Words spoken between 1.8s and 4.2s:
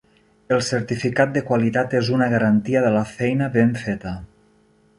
és una garantia de la feina ben feta.